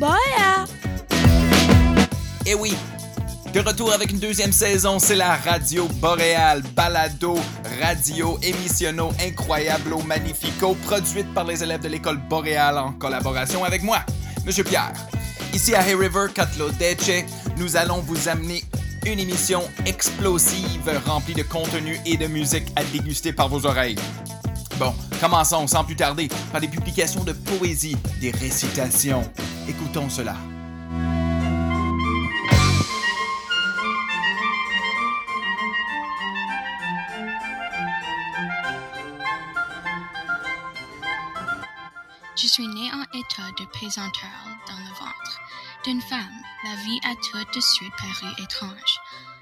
Bye! 0.00 0.16
Et 2.46 2.54
oui, 2.54 2.74
de 3.52 3.60
retour 3.60 3.92
avec 3.92 4.10
une 4.10 4.18
deuxième 4.18 4.50
saison, 4.50 4.98
c'est 4.98 5.14
la 5.14 5.36
Radio 5.36 5.88
Boréal, 5.96 6.62
balado, 6.74 7.38
radio, 7.82 8.38
émissionno, 8.42 9.10
incroyable, 9.22 9.94
magnifico, 10.06 10.74
produite 10.86 11.32
par 11.34 11.44
les 11.44 11.62
élèves 11.62 11.82
de 11.82 11.88
l'école 11.88 12.16
Boréal 12.16 12.78
en 12.78 12.92
collaboration 12.92 13.62
avec 13.62 13.82
moi, 13.82 13.98
Monsieur 14.46 14.64
Pierre. 14.64 14.94
Ici 15.52 15.74
à 15.74 15.82
Hay 15.82 15.94
River, 15.94 16.28
Catlodeche, 16.34 17.26
nous 17.58 17.76
allons 17.76 18.00
vous 18.00 18.30
amener 18.30 18.64
une 19.04 19.20
émission 19.20 19.62
explosive 19.84 20.90
remplie 21.04 21.34
de 21.34 21.42
contenu 21.42 22.00
et 22.06 22.16
de 22.16 22.26
musique 22.26 22.68
à 22.74 22.84
déguster 22.84 23.34
par 23.34 23.50
vos 23.50 23.66
oreilles. 23.66 23.96
Bon, 24.80 24.94
commençons 25.20 25.66
sans 25.66 25.84
plus 25.84 25.94
tarder 25.94 26.28
par 26.50 26.58
des 26.58 26.66
publications 26.66 27.22
de 27.22 27.34
poésie, 27.34 27.98
des 28.18 28.30
récitations. 28.30 29.30
Écoutons 29.68 30.08
cela. 30.08 30.34
Je 42.34 42.46
suis 42.46 42.66
né 42.66 42.90
en 42.94 43.02
état 43.02 43.50
de 43.58 43.66
pesanteur 43.78 44.30
dans 44.66 44.78
le 44.78 44.94
ventre 44.98 45.40
d'une 45.84 46.00
femme. 46.00 46.20
La 46.64 46.74
vie 46.76 47.00
a 47.04 47.14
tout 47.16 47.54
de 47.54 47.60
suite 47.60 47.92
paru 47.98 48.32
étrange. 48.42 48.98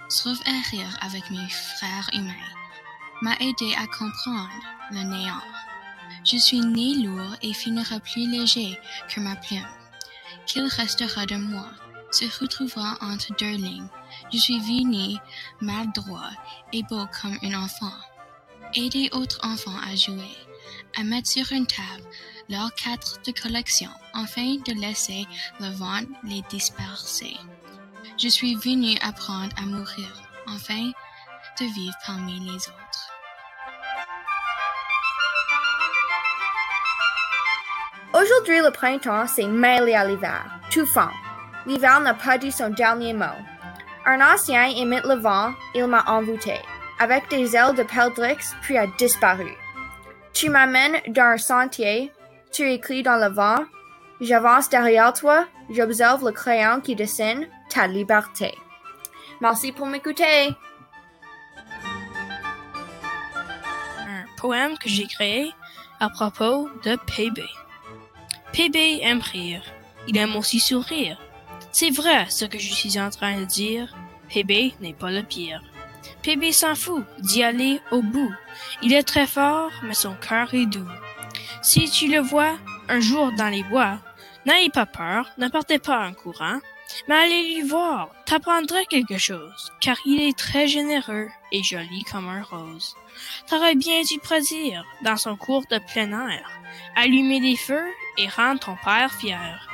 Sauf 0.09 0.37
un 0.49 0.61
rire 0.73 0.99
avec 1.01 1.31
mes 1.31 1.49
frères 1.49 2.11
humains 2.13 2.35
m'a 3.23 3.35
aidé 3.41 3.75
à 3.77 3.87
comprendre 3.87 4.51
le 4.91 5.03
néant. 5.03 5.43
Je 6.25 6.37
suis 6.37 6.61
né 6.61 6.95
lourd 7.03 7.37
et 7.43 7.53
finira 7.53 8.01
plus 8.01 8.29
léger 8.31 8.79
que 9.09 9.21
ma 9.21 9.37
plume. 9.37 9.67
Qu'il 10.47 10.67
restera 10.67 11.27
de 11.27 11.37
moi, 11.37 11.71
se 12.11 12.25
retrouvant 12.41 12.95
entre 13.01 13.35
deux 13.39 13.57
lignes. 13.57 13.89
Je 14.33 14.39
suis 14.39 14.59
venu 14.59 15.17
maladroit 15.61 16.31
et 16.73 16.83
beau 16.85 17.07
comme 17.21 17.39
un 17.43 17.55
enfant. 17.55 17.93
Aider 18.75 19.09
autres 19.13 19.39
enfants 19.43 19.79
à 19.87 19.95
jouer, 19.97 20.37
à 20.99 21.03
mettre 21.03 21.29
sur 21.29 21.51
une 21.53 21.67
table 21.67 22.05
leurs 22.49 22.75
quatre 22.75 23.21
de 23.27 23.33
collection, 23.33 23.91
afin 24.15 24.57
de 24.67 24.81
laisser 24.81 25.27
le 25.61 25.71
vent 25.71 26.01
les 26.25 26.43
disperser. 26.51 27.37
Je 28.19 28.29
suis 28.29 28.55
venu 28.57 28.97
apprendre 29.01 29.55
à 29.59 29.63
mourir, 29.63 30.23
afin 30.47 30.91
de 31.61 31.65
vivre 31.75 31.97
parmi 32.07 32.41
les 32.41 32.57
autres. 32.57 33.08
Aujourd'hui, 38.21 38.59
le 38.61 38.73
printemps 38.73 39.29
s'est 39.29 39.47
mêlé 39.47 39.95
à 39.95 40.05
l'hiver. 40.05 40.45
Tout 40.73 40.87
fond. 40.87 41.11
L'hiver 41.67 42.01
n'a 42.01 42.15
pas 42.15 42.37
dit 42.37 42.51
son 42.51 42.71
dernier 42.71 43.13
mot. 43.13 43.25
Un 44.07 44.21
ancien 44.21 44.65
imite 44.65 45.05
le 45.05 45.15
vent, 45.15 45.53
il 45.75 45.87
m'a 45.87 46.03
envoûté. 46.07 46.55
Avec 46.99 47.29
des 47.29 47.55
ailes 47.55 47.77
de 47.77 47.85
peldrix, 47.85 48.55
puis 48.63 48.77
a 48.77 48.89
disparu. 48.99 49.53
Tu 50.33 50.51
m'amènes 50.51 51.01
dans 51.09 51.35
un 51.35 51.39
sentier, 51.39 52.13
tu 52.53 52.69
écris 52.69 53.05
dans 53.05 53.19
le 53.19 53.33
vent, 53.33 53.65
j'avance 54.21 54.69
derrière 54.69 55.13
toi, 55.13 55.47
j'observe 55.71 56.25
le 56.25 56.33
crayon 56.33 56.81
qui 56.81 56.97
dessine 56.97 57.47
ta 57.71 57.87
liberté. 57.87 58.53
Merci 59.41 59.71
pour 59.71 59.87
m'écouter. 59.87 60.49
Un 64.09 64.25
poème 64.37 64.77
que 64.77 64.89
j'ai 64.89 65.07
créé 65.07 65.53
à 66.01 66.09
propos 66.09 66.69
de 66.85 66.97
PB. 66.97 67.43
PB 68.53 69.01
aime 69.03 69.21
rire. 69.21 69.63
Il 70.07 70.17
aime 70.17 70.37
aussi 70.37 70.61
sourire. 70.61 71.19
C'est 71.73 71.91
vrai 71.91 72.27
ce 72.31 72.45
que 72.45 72.59
je 72.59 72.73
suis 72.73 72.99
en 72.99 73.11
train 73.11 73.41
de 73.41 73.45
dire. 73.45 73.95
PB 74.29 74.75
n'est 74.81 74.95
pas 74.95 75.11
le 75.11 75.23
pire. 75.23 75.63
PB 76.23 76.53
s'en 76.53 76.75
fout 76.75 77.05
d'y 77.21 77.43
aller 77.43 77.81
au 77.91 78.03
bout. 78.03 78.35
Il 78.83 78.93
est 78.93 79.03
très 79.03 79.27
fort, 79.27 79.71
mais 79.83 79.95
son 79.95 80.15
cœur 80.15 80.53
est 80.55 80.67
doux. 80.67 80.89
Si 81.63 81.89
tu 81.91 82.09
le 82.09 82.21
vois 82.21 82.57
un 82.89 83.01
jour 83.01 83.33
dans 83.33 83.49
les 83.49 83.63
bois, 83.65 83.99
n'ayez 84.47 84.71
pas 84.71 84.87
peur, 84.87 85.29
ne 85.39 85.49
pas 85.49 86.07
en 86.07 86.13
courant, 86.13 86.61
mais 87.07 87.15
allez 87.15 87.55
lui 87.55 87.63
voir, 87.63 88.11
t'apprendras 88.25 88.85
quelque 88.89 89.19
chose, 89.19 89.73
car 89.81 89.97
il 90.07 90.23
est 90.23 90.37
très 90.37 90.69
généreux 90.69 91.29
et 91.53 91.63
joli 91.63 92.03
comme 92.11 92.29
un 92.29 92.43
rose. 92.43 92.95
T'aurais 93.49 93.75
bien 93.75 94.03
du 94.03 94.19
plaisir, 94.19 94.85
dans 95.03 95.17
son 95.17 95.37
cours 95.37 95.65
de 95.71 95.79
plein 95.93 96.29
air, 96.29 96.51
allumer 96.97 97.41
des 97.41 97.57
feux 97.57 97.89
et 98.19 98.29
rendre 98.29 98.61
ton 98.61 98.77
père 98.85 99.13
fier, 99.13 99.69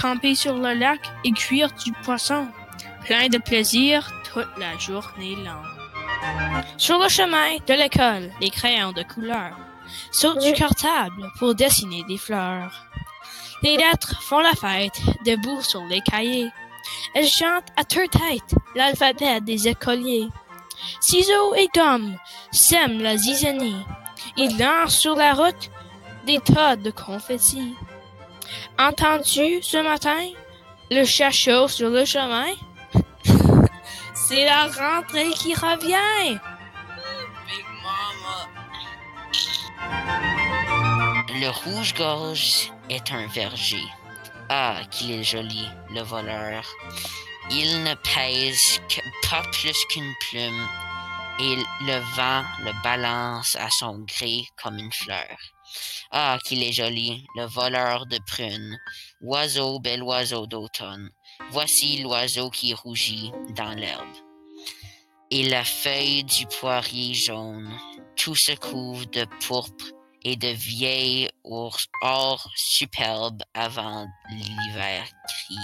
camper 0.00 0.34
sur 0.34 0.54
le 0.54 0.72
lac 0.74 1.00
et 1.24 1.32
cuire 1.32 1.70
du 1.72 1.92
poisson, 1.92 2.48
plein 3.04 3.28
de 3.28 3.38
plaisir 3.38 4.10
toute 4.32 4.48
la 4.56 4.78
journée 4.78 5.36
longue. 5.36 5.78
Sur 6.76 6.98
le 6.98 7.08
chemin 7.08 7.56
de 7.66 7.74
l'école, 7.74 8.30
les 8.40 8.50
crayons 8.50 8.92
de 8.92 9.02
couleur, 9.02 9.56
sur 10.10 10.36
du 10.36 10.52
cartable 10.52 11.30
pour 11.38 11.54
dessiner 11.54 12.04
des 12.04 12.18
fleurs. 12.18 12.72
Les 13.62 13.76
lettres 13.76 14.22
font 14.22 14.40
la 14.40 14.52
fête, 14.52 15.00
debout 15.24 15.62
sur 15.62 15.84
les 15.84 16.00
cahiers. 16.00 16.50
Elles 17.14 17.28
chantent 17.28 17.72
à 17.76 17.84
tue 17.84 18.08
tête 18.08 18.54
l'alphabet 18.74 19.40
des 19.40 19.68
écoliers. 19.68 20.28
Ciseaux 21.00 21.54
et 21.56 21.68
gomme 21.74 22.16
sèment 22.52 23.02
la 23.02 23.16
zizanie. 23.16 23.84
Ils 24.36 24.56
lancent 24.58 24.98
sur 24.98 25.16
la 25.16 25.34
route 25.34 25.70
des 26.28 26.40
tas 26.40 26.76
de 26.76 26.90
confettis. 26.90 27.74
Entends-tu 28.78 29.62
ce 29.62 29.82
matin 29.82 30.24
le 30.90 31.02
chat 31.06 31.30
chauffe 31.30 31.72
sur 31.72 31.88
le 31.88 32.04
chemin? 32.04 32.52
C'est 34.14 34.44
la 34.44 34.66
rentrée 34.66 35.30
qui 35.30 35.54
revient! 35.54 36.38
Big 37.46 37.66
Mama. 37.82 38.38
Le 41.40 41.48
rouge-gorge 41.48 42.72
est 42.90 43.10
un 43.10 43.26
verger. 43.28 43.86
Ah, 44.50 44.80
qu'il 44.90 45.12
est 45.12 45.24
joli, 45.24 45.66
le 45.94 46.02
voleur. 46.02 46.62
Il 47.50 47.84
ne 47.84 47.94
pèse 47.94 48.82
pas 49.30 49.42
plus 49.52 49.78
qu'une 49.88 50.12
plume, 50.28 50.68
et 51.40 51.56
le 51.86 51.98
vent 52.16 52.44
le 52.66 52.82
balance 52.82 53.56
à 53.56 53.70
son 53.70 54.00
gré 54.00 54.46
comme 54.62 54.76
une 54.76 54.92
fleur. 54.92 55.38
Ah, 56.10 56.38
qu'il 56.44 56.62
est 56.62 56.72
joli, 56.72 57.26
le 57.36 57.44
voleur 57.44 58.06
de 58.06 58.18
prunes. 58.26 58.78
Oiseau, 59.20 59.78
bel 59.78 60.02
oiseau 60.02 60.46
d'automne. 60.46 61.10
Voici 61.50 62.02
l'oiseau 62.02 62.50
qui 62.50 62.74
rougit 62.74 63.32
dans 63.54 63.74
l'herbe. 63.74 64.16
Et 65.30 65.48
la 65.48 65.64
feuille 65.64 66.24
du 66.24 66.46
poirier 66.46 67.12
jaune, 67.12 67.70
tout 68.16 68.34
se 68.34 68.52
couvre 68.52 69.04
de 69.06 69.26
pourpre 69.46 69.84
et 70.24 70.36
de 70.36 70.48
vieilles 70.48 71.28
or, 71.44 72.50
superbes 72.56 73.42
avant 73.54 74.06
l'hiver 74.30 75.04
gris. 75.26 75.56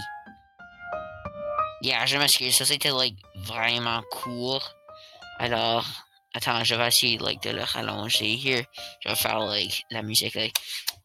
Yeah, 1.83 2.07
je 2.07 2.17
m'excuse, 2.19 2.55
ça 2.55 2.65
c'était 2.65 2.93
vraiment 3.37 4.03
court. 4.11 4.75
Alors, 5.39 5.87
attends, 6.35 6.65
je 6.65 6.75
vais 6.75 6.89
essayer 6.89 7.19
like 7.19 7.43
de 7.43 7.51
le 7.51 7.63
rallonger 7.63 8.37
here. 8.37 8.65
Je 9.01 9.09
vais 9.09 9.15
faire 9.15 9.39
like 9.41 9.85
la 9.91 10.03
musique 10.03 10.35
like 10.35 10.57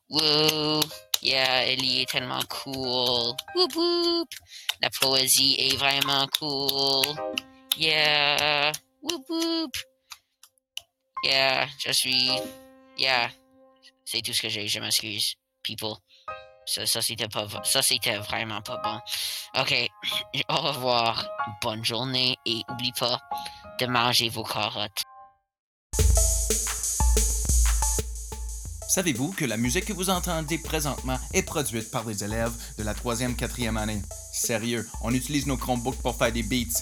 Woo! 0.10 0.82
Yeah, 1.22 1.66
elle 1.66 1.84
est 1.84 2.10
tellement 2.10 2.42
cool. 2.50 3.36
Whoop 3.56 3.76
whoop! 3.76 4.30
La 4.82 4.90
poésie 4.90 5.56
est 5.60 5.78
vraiment 5.78 6.28
cool. 6.40 7.16
Yeah! 7.78 8.72
Whoop 9.04 9.24
whoop! 9.30 9.72
Yeah, 11.24 11.68
je 11.86 11.92
suis. 11.92 12.32
Yeah. 12.98 13.30
C'est 14.06 14.22
tout 14.22 14.34
ce 14.34 14.42
que 14.42 14.50
j'ai, 14.50 14.68
je 14.68 14.80
m'excuse, 14.80 15.36
people. 15.64 15.96
Ça, 16.66 16.86
ça 16.86 17.02
c'était 17.02 17.28
pas 17.28 17.48
ça 17.64 17.82
c'était 17.82 18.18
vraiment 18.18 18.62
pas 18.62 18.78
bon. 18.78 19.00
Ok, 19.60 19.74
au 20.50 20.56
revoir, 20.56 21.28
bonne 21.62 21.84
journée 21.84 22.38
et 22.46 22.62
oublie 22.70 22.94
pas 22.94 23.20
de 23.80 23.86
manger 23.88 24.30
vos 24.30 24.44
carottes. 24.44 25.04
Savez-vous 28.90 29.34
que 29.34 29.46
la 29.46 29.56
musique 29.56 29.86
que 29.86 29.94
vous 29.94 30.10
entendez 30.10 30.58
présentement 30.58 31.20
est 31.32 31.44
produite 31.44 31.92
par 31.92 32.06
des 32.06 32.24
élèves 32.24 32.52
de 32.80 32.84
la 32.84 32.96
3e, 32.96 33.36
4e 33.36 33.78
année? 33.78 34.02
Sérieux, 34.34 34.90
on 35.04 35.14
utilise 35.14 35.46
nos 35.46 35.58
Chromebooks 35.58 36.02
pour 36.02 36.16
faire 36.16 36.32
des 36.32 36.42
beats. 36.42 36.82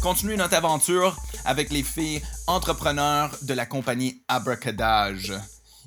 Continuez 0.00 0.38
notre 0.38 0.54
aventure 0.54 1.20
avec 1.44 1.68
les 1.68 1.82
filles 1.82 2.22
entrepreneurs 2.46 3.36
de 3.42 3.52
la 3.52 3.66
compagnie 3.66 4.22
Abracadage. 4.26 5.34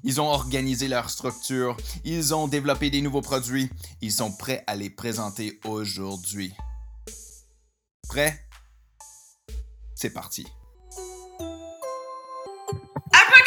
Ils 0.03 0.21
ont 0.21 0.27
organisé 0.27 0.87
leur 0.87 1.09
structure, 1.09 1.75
ils 2.05 2.35
ont 2.35 2.47
développé 2.47 2.91
des 2.91 3.01
nouveaux 3.01 3.21
produits, 3.21 3.71
ils 4.01 4.11
sont 4.11 4.31
prêts 4.31 4.63
à 4.67 4.75
les 4.75 4.91
présenter 4.91 5.59
aujourd'hui. 5.65 6.53
Prêt? 8.07 8.39
C'est 9.95 10.11
parti. 10.11 10.45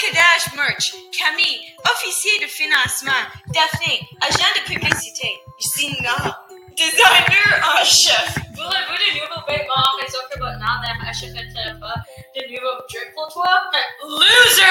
Abracadage 0.06 0.54
Merch, 0.54 0.94
Camille, 1.10 1.60
officier 1.84 2.38
de 2.40 2.46
financement, 2.46 3.12
Daphné, 3.48 4.00
agent 4.22 4.52
de 4.56 4.72
publicité, 4.72 5.40
Gina, 5.58 6.44
designer 6.76 7.60
en 7.64 7.84
chef. 7.84 8.38
Voulez-vous 8.54 8.94
de 8.94 9.18
nouveaux 9.18 9.46
vêtements 9.48 9.96
raison 10.00 10.18
que 10.30 10.38
votre 10.38 10.58
mère 10.58 10.96
n'achèterait 11.02 11.78
pas 11.80 11.94
de 12.34 12.54
nouveaux 12.54 12.82
pour 13.14 13.32
toi? 13.32 13.70
Loser! 14.02 14.64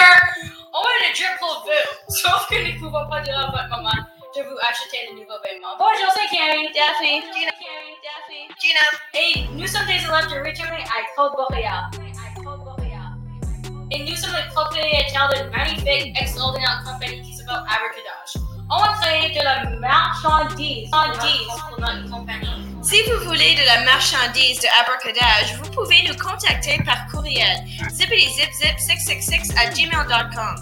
On 0.73 0.79
a 0.79 1.07
des 1.07 1.13
drip 1.13 1.37
pour 1.39 1.65
vous, 1.65 2.15
sauf 2.15 2.47
que 2.47 2.55
nous 2.55 2.73
ne 2.73 2.79
pouvons 2.79 3.09
pas 3.09 3.21
dire 3.21 3.37
à 3.37 3.51
votre 3.51 3.69
maman 3.69 3.91
de 4.35 4.41
vous 4.41 4.57
acheter 4.61 5.09
de 5.09 5.19
nouveaux 5.19 5.41
vêtements. 5.43 5.75
Bonjour, 5.77 6.13
c'est 6.13 6.35
Carrie. 6.35 6.71
Daphné, 6.73 7.23
Gina. 7.33 7.51
Daphné. 7.51 8.47
Gina, 8.61 8.79
Et 9.13 9.47
nous 9.51 9.67
sommes 9.67 9.85
des 9.87 9.93
élèves 9.93 10.29
de 10.29 10.47
retourner 10.47 10.83
à 10.83 11.01
École 11.01 11.31
Boréal. 11.35 12.04
Sommes 13.91 14.33
les 14.33 14.49
propriétaires 14.51 15.29
d'une 15.29 15.49
magnifique, 15.51 16.19
extraordinaire 16.19 16.81
compagnie 16.83 17.21
qui 17.21 17.35
s'appelle 17.35 17.55
Abracadage. 17.55 18.33
On 18.71 18.79
va 18.79 18.93
créer 18.99 19.29
de 19.29 19.43
la 19.43 19.69
marchandise, 19.79 20.89
marchandise 20.89 21.47
pour 21.69 21.79
notre 21.79 22.09
compagnie. 22.09 22.65
Si 22.81 23.03
vous 23.03 23.19
voulez 23.25 23.53
de 23.53 23.63
la 23.63 23.83
marchandise 23.83 24.59
de 24.59 24.67
Abracadage, 24.81 25.53
vous 25.61 25.69
pouvez 25.69 26.01
nous 26.07 26.15
contacter 26.17 26.81
par 26.83 27.05
courriel 27.11 27.63
zippity-zip-zip-666 27.91 29.55
à 29.55 29.67
gmail.com. 29.67 30.55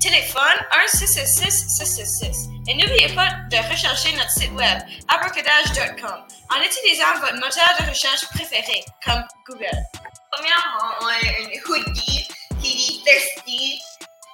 Téléphone 0.00 0.58
1-666-666. 0.94 2.48
Et 2.68 2.74
n'oubliez 2.74 3.14
pas 3.14 3.28
de 3.50 3.56
rechercher 3.70 4.16
notre 4.16 4.30
site 4.30 4.52
web 4.52 4.78
abracadage.com 5.08 6.24
en 6.50 6.62
utilisant 6.62 7.20
votre 7.20 7.34
moteur 7.34 7.68
de 7.80 7.90
recherche 7.90 8.26
préféré, 8.30 8.82
comme 9.04 9.22
Google. 9.46 9.82
Premièrement, 10.30 10.94
on 11.02 11.06
a 11.06 11.20
une 11.40 11.60
hoodie 11.68 12.28
qui 12.62 12.76
dit 12.76 13.02
Thirsty 13.02 13.80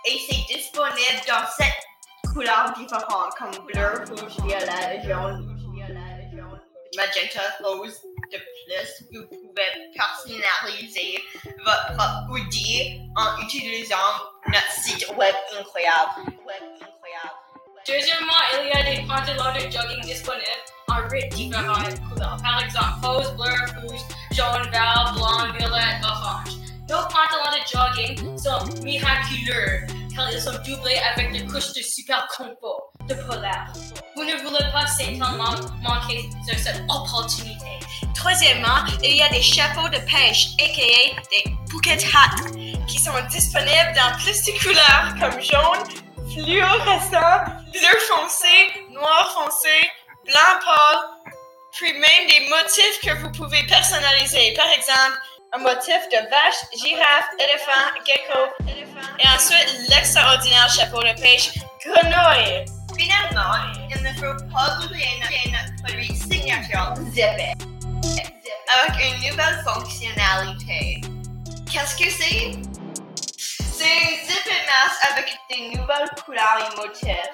et 0.05 0.19
c'est 0.29 0.55
disponible 0.55 1.21
dans 1.27 1.47
sept 1.57 1.75
couleurs 2.35 2.73
différentes 2.77 3.35
comme 3.39 3.67
bleu, 3.67 4.05
rouge, 4.11 4.37
violet, 4.45 5.01
jaune, 5.03 5.59
magenta, 6.97 7.41
rose. 7.63 7.97
De 8.31 8.37
plus, 8.37 9.09
vous 9.13 9.27
pouvez 9.29 9.91
personnaliser 9.97 11.23
votre 11.65 11.87
propre 11.97 12.31
hoodie 12.31 13.01
en 13.17 13.41
utilisant 13.43 13.97
notre 14.47 14.73
site 14.73 15.09
web 15.17 15.35
incroyable. 15.59 16.29
Web 16.45 16.63
incroyable. 16.75 17.39
Deuxièmement, 17.87 18.33
il 18.61 18.69
y 18.69 18.73
a 18.73 18.95
des 18.95 19.07
pantalons 19.09 19.55
de 19.55 19.71
jogging 19.71 20.03
disponibles 20.03 20.45
en 20.89 21.09
huit 21.09 21.29
différentes 21.31 21.99
couleurs. 22.11 22.37
Par 22.43 22.63
exemple, 22.63 23.07
rose, 23.07 23.33
bleu, 23.33 23.81
rouge, 23.81 24.01
jaune, 24.33 24.71
vert, 24.71 25.15
blanc, 25.15 25.51
violet, 25.59 26.01
orange. 26.05 26.58
Nos 26.89 27.03
pantalons 27.03 27.53
de 27.53 27.61
jogging 27.71 28.39
sont 28.39 28.83
miraculeux 28.83 29.87
car 30.15 30.33
ils 30.33 30.41
sont 30.41 30.59
doublés 30.65 30.99
avec 31.13 31.33
des 31.33 31.45
couches 31.45 31.75
de 31.75 31.83
super 31.83 32.27
confort 32.35 32.93
de 33.07 33.15
polaire. 33.15 33.71
Vous 34.17 34.25
ne 34.25 34.35
voulez 34.37 34.65
pas 34.73 34.87
certainement 34.87 35.55
manquer 35.83 36.31
de 36.51 36.57
cette 36.57 36.81
opportunité. 36.89 37.79
Troisièmement, 38.15 38.87
il 39.03 39.17
y 39.17 39.23
a 39.23 39.29
des 39.29 39.43
chapeaux 39.43 39.89
de 39.91 39.99
pêche, 40.11 40.49
aka 40.59 41.21
des 41.31 41.51
bucket 41.71 42.03
hats, 42.15 42.51
qui 42.87 42.99
sont 42.99 43.13
disponibles 43.31 43.93
dans 43.95 44.17
plus 44.23 44.43
de 44.45 44.59
couleurs 44.59 45.15
comme 45.21 45.41
jaune, 45.43 45.85
fluorescent, 46.33 47.53
bleu 47.71 47.99
foncé, 48.09 48.87
noir 48.91 49.31
foncé, 49.35 49.91
blanc 50.25 50.59
pâle, 50.65 51.33
puis 51.73 51.93
même 51.93 52.27
des 52.29 52.49
motifs 52.49 53.01
que 53.03 53.13
vous 53.23 53.31
pouvez 53.33 53.63
personnaliser. 53.67 54.55
Par 54.55 54.69
exemple, 54.73 55.19
un 55.53 55.59
motif 55.59 56.09
de 56.11 56.19
vache, 56.29 56.61
girafe, 56.77 57.31
éléphant, 57.39 57.89
gecko, 58.05 58.41
et 59.19 59.29
ensuite 59.29 59.89
l'extraordinaire 59.89 60.69
chapeau 60.69 61.03
de 61.03 61.21
pêche, 61.21 61.51
grenouille. 61.85 62.65
Finalement, 62.97 63.55
il 63.89 64.03
ne 64.03 64.13
faut 64.15 64.45
pas 64.53 64.79
oublier 64.85 65.09
notre, 65.21 65.83
produit 65.83 66.15
signature 66.17 66.95
Zippet 67.13 67.55
avec 68.69 69.01
une 69.01 69.31
nouvelle 69.31 69.65
fonctionnalité. 69.65 71.01
Qu'est-ce 71.71 71.97
que 71.97 72.11
c'est? 72.11 72.53
C'est 73.39 74.03
une 74.03 74.29
Zippet 74.29 74.67
mask 74.67 75.13
avec 75.13 75.39
des 75.51 75.79
nouvelles 75.79 76.11
couleurs 76.25 76.59
et 76.61 76.77
motifs. 76.77 77.31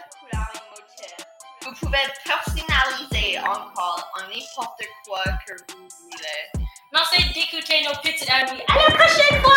Vous 1.62 1.72
pouvez 1.80 1.98
personnaliser 2.24 3.38
encore 3.38 4.06
en 4.18 4.28
n'importe 4.28 4.82
quoi 5.06 5.22
que 5.46 5.54
vous 5.72 5.88
voulez. 6.10 6.64
Merci 6.92 7.24
d'écouter 7.32 7.82
nos 7.84 7.94
petites 8.00 8.30
amies. 8.30 8.62
À 8.68 8.74
la 8.76 8.96
prochaine 8.96 9.42
fois! 9.42 9.52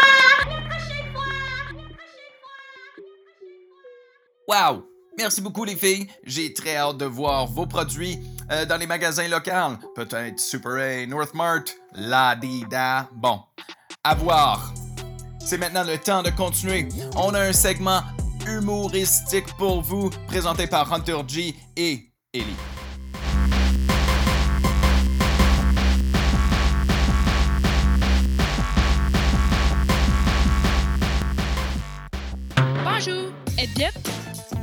Wow! 4.48 4.88
Merci 5.18 5.42
beaucoup 5.42 5.66
les 5.66 5.76
filles. 5.76 6.08
J'ai 6.24 6.54
très 6.54 6.78
hâte 6.78 6.98
de 6.98 7.06
voir 7.06 7.48
vos 7.48 7.66
produits 7.66 8.20
euh, 8.52 8.66
dans 8.66 8.78
les 8.78 8.88
magasins 8.88 9.28
locaux. 9.28 9.78
Peut-être 9.96 10.40
Super 10.40 10.74
A, 10.74 11.06
Northmart, 11.08 11.64
La 11.94 12.36
Dida. 12.36 13.10
Bon, 13.14 13.42
à 14.04 14.14
voir. 14.16 14.74
C'est 15.40 15.58
maintenant 15.58 15.84
le 15.84 15.98
temps 15.98 16.22
de 16.22 16.30
continuer. 16.30 16.88
On 17.16 17.34
a 17.34 17.42
un 17.42 17.54
segment 17.54 18.02
humoristique 18.48 19.48
pour 19.58 19.82
vous, 19.82 20.10
présenté 20.28 20.68
par 20.68 20.92
Hunter 20.94 21.18
G 21.28 21.56
et 21.76 22.12
Ellie. 22.34 22.77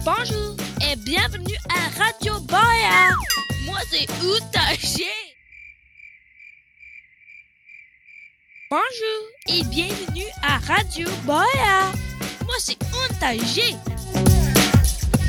Bonjour 0.04 0.54
et 0.82 0.96
bienvenue 0.96 1.56
à 1.70 2.04
Radio 2.04 2.38
Boréal. 2.40 3.14
Moi 3.64 3.78
c'est 3.90 4.06
Outaché. 4.22 5.08
Bonjour 8.70 9.22
et 9.48 9.64
bienvenue 9.64 10.26
à 10.42 10.58
Radio 10.58 11.08
Boréal. 11.24 11.94
Moi 12.44 12.54
c'est 12.58 12.76
Outaché. 12.92 13.76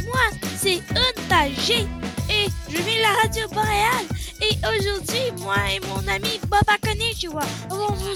Moi 0.04 0.28
c'est 0.58 0.82
Outaché 0.92 1.88
et 2.30 2.48
je 2.70 2.82
viens 2.82 3.02
la 3.02 3.22
Radio 3.22 3.48
Boréal. 3.48 4.06
Et 4.42 4.58
aujourd'hui, 4.58 5.32
moi 5.42 5.56
et 5.74 5.80
mon 5.88 6.06
ami 6.10 6.38
Baba 6.50 6.78
Konnichiwa 6.84 7.44
vont 7.70 7.94
vous, 7.94 8.16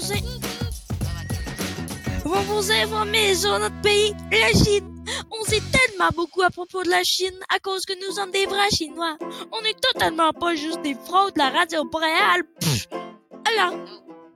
vont 2.24 2.42
vous 2.42 2.70
informer 2.70 3.34
sur 3.34 3.58
notre 3.58 3.80
pays, 3.80 4.12
la 4.30 4.48
Chine. 4.52 4.89
Sait 5.50 5.60
tellement 5.72 6.10
beaucoup 6.14 6.42
à 6.42 6.50
propos 6.50 6.84
de 6.84 6.90
la 6.90 7.02
Chine 7.02 7.34
à 7.52 7.58
cause 7.58 7.84
que 7.84 7.92
nous 8.06 8.14
sommes 8.14 8.30
des 8.30 8.46
vrais 8.46 8.70
Chinois. 8.70 9.16
On 9.52 9.60
est 9.64 9.78
totalement 9.80 10.32
pas 10.32 10.54
juste 10.54 10.80
des 10.82 10.94
fraudes 10.94 11.34
de 11.34 11.38
la 11.40 11.50
radio 11.50 11.84
boréale. 11.84 12.42
Alors, 13.48 13.74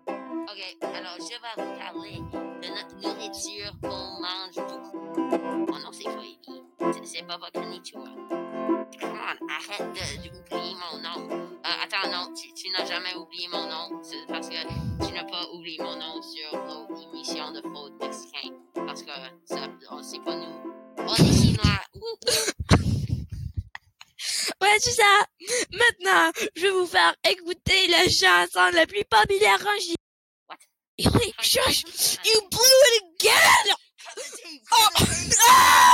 Ok, 0.09 0.76
alors 0.83 1.16
je 1.18 1.28
vais 1.28 1.64
vous 1.64 1.78
parler 1.78 2.18
de 2.62 2.68
notre 2.68 2.97
nourriture 3.00 3.73
qu'on 3.80 4.21
mange 4.21 4.56
beaucoup. 4.56 4.99
Mon 5.73 5.78
nom 5.78 5.92
c'est 5.92 6.02
Koibi. 6.04 6.62
C'est- 6.92 7.04
C'est 7.06 7.23
Baba 7.23 7.49
Konnichiwa. 7.54 8.04
Come 9.00 9.12
on, 9.12 9.47
arrête 9.49 9.94
d'oublier 9.94 10.75
mon 10.75 10.99
nom. 10.99 11.28
Euh, 11.30 11.85
attends, 11.85 12.11
non, 12.11 12.33
tu, 12.35 12.71
n'as 12.71 12.85
jamais 12.87 13.14
oublié 13.14 13.47
mon 13.52 13.66
nom. 13.68 14.00
C'est 14.02 14.26
parce 14.28 14.49
que 14.49 14.56
tu 15.06 15.12
n'as 15.12 15.25
pas 15.25 15.47
oublié 15.52 15.78
mon 15.80 15.94
nom 15.97 16.21
sur 16.23 16.50
nos 16.64 16.97
émissions 17.12 17.52
de 17.52 17.61
fraude 17.61 17.92
mexicain. 18.00 18.50
Parce 18.75 19.02
que 19.02 19.11
ça, 19.44 19.68
sait 20.02 20.18
pas 20.18 20.35
nous. 20.37 20.84
On 20.99 21.15
est 21.15 21.33
chinois. 21.33 21.81
Ouais, 24.61 24.79
c'est 24.79 24.93
ça. 24.93 25.27
Maintenant, 25.73 26.31
je 26.57 26.63
vais 26.63 26.71
vous 26.71 26.87
faire 26.87 27.15
écouter 27.29 27.87
la 27.89 28.05
chanson 28.09 28.71
la 28.75 28.87
plus 28.87 29.05
populaire 29.05 29.61
en 29.61 29.79
Chine. 29.81 29.97
What? 30.49 30.57
Et 30.99 31.09
oui, 31.09 31.35
shush, 31.41 32.19
you 32.25 32.41
blew 32.51 32.83
it 32.95 33.03
again! 33.21 33.75
Oh. 34.73 34.89
Ah! 35.49 35.93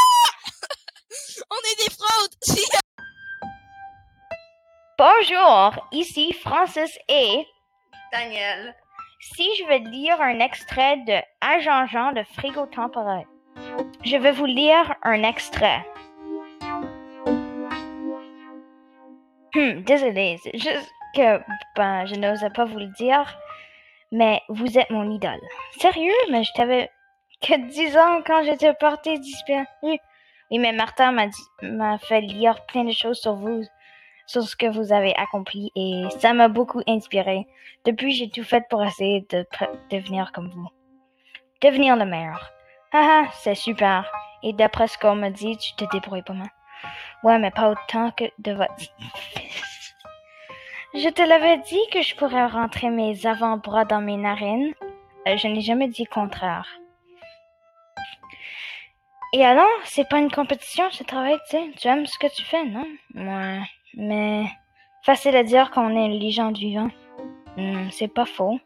On 1.50 1.56
est 1.56 1.84
des 1.84 1.90
fraudes! 1.94 2.36
Bonjour, 4.98 5.88
ici 5.92 6.32
Francis 6.34 6.98
et 7.08 7.46
Daniel. 8.12 8.74
si 9.20 9.48
je 9.56 9.64
vais 9.66 9.78
lire 9.78 10.20
un 10.20 10.40
extrait 10.40 10.98
de 11.06 11.18
Agent 11.40 11.86
Jean 11.86 12.12
de 12.12 12.22
Frigo 12.34 12.66
Temporel, 12.66 13.24
je 14.04 14.16
vais 14.16 14.32
vous 14.32 14.46
lire 14.46 14.94
un 15.02 15.22
extrait. 15.22 15.84
Hum, 19.54 19.82
désolé, 19.82 20.38
c'est 20.42 20.56
juste 20.56 20.92
que 21.14 21.40
ben, 21.76 22.06
je 22.06 22.14
n'osais 22.14 22.50
pas 22.50 22.64
vous 22.64 22.78
le 22.78 22.86
dire, 22.98 23.36
mais 24.12 24.40
vous 24.48 24.78
êtes 24.78 24.90
mon 24.90 25.10
idole. 25.10 25.40
Sérieux, 25.78 26.12
mais 26.30 26.44
je 26.44 26.52
t'avais 26.52 26.90
que 27.40 27.56
10 27.68 27.96
ans 27.96 28.22
quand 28.24 28.42
j'étais 28.44 28.74
partie 28.74 29.18
disparue. 29.18 29.66
Oui, 29.82 29.98
mais 30.58 30.72
Martin 30.72 31.12
m'a 31.62 31.98
fait 31.98 32.20
lire 32.20 32.64
plein 32.66 32.84
de 32.84 32.92
choses 32.92 33.20
sur 33.20 33.34
vous, 33.34 33.62
sur 34.26 34.42
ce 34.42 34.56
que 34.56 34.66
vous 34.66 34.92
avez 34.92 35.14
accompli 35.16 35.70
et 35.76 36.04
ça 36.18 36.32
m'a 36.32 36.48
beaucoup 36.48 36.82
inspiré. 36.86 37.46
Depuis, 37.84 38.12
j'ai 38.12 38.30
tout 38.30 38.44
fait 38.44 38.64
pour 38.68 38.82
essayer 38.84 39.26
de 39.30 39.46
devenir 39.90 40.32
comme 40.32 40.50
vous. 40.50 40.68
Devenir 41.62 41.96
le 41.96 42.04
meilleur. 42.04 42.52
Ah, 42.92 43.22
ah, 43.22 43.28
c'est 43.32 43.54
super. 43.54 44.10
Et 44.42 44.52
d'après 44.52 44.88
ce 44.88 44.98
qu'on 44.98 45.14
m'a 45.14 45.30
dit, 45.30 45.56
tu 45.56 45.74
te 45.74 45.84
débrouilles 45.92 46.22
pas 46.22 46.32
mal. 46.32 46.50
Ouais, 47.22 47.38
mais 47.38 47.50
pas 47.50 47.70
autant 47.70 48.10
que 48.10 48.24
de 48.38 48.52
votre 48.52 48.74
fils. 48.78 49.94
Je 50.94 51.08
te 51.08 51.22
l'avais 51.22 51.58
dit 51.58 51.80
que 51.92 52.02
je 52.02 52.16
pourrais 52.16 52.46
rentrer 52.46 52.90
mes 52.90 53.24
avant-bras 53.26 53.84
dans 53.84 54.00
mes 54.00 54.16
narines. 54.16 54.74
Euh, 55.28 55.36
je 55.36 55.46
n'ai 55.46 55.60
jamais 55.60 55.86
dit 55.86 56.04
contraire. 56.06 56.66
Et 59.32 59.44
alors, 59.44 59.68
c'est 59.84 60.08
pas 60.08 60.18
une 60.18 60.30
compétition, 60.32 60.90
ce 60.90 61.04
travail, 61.04 61.38
tu 61.48 61.56
sais. 61.56 61.70
Tu 61.78 61.86
aimes 61.86 62.06
ce 62.06 62.18
que 62.18 62.34
tu 62.34 62.42
fais, 62.42 62.64
non? 62.64 62.86
Ouais. 63.14 63.60
Mais, 63.94 64.46
facile 65.02 65.36
à 65.36 65.44
dire 65.44 65.70
qu'on 65.70 65.96
est 65.96 66.06
une 66.06 66.18
légende 66.18 66.58
vivante. 66.58 66.92
Hmm, 67.56 67.88
c'est 67.90 68.12
pas 68.12 68.26
faux. 68.26 68.58